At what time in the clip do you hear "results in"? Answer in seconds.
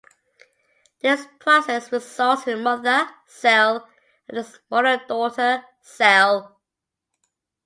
1.91-2.53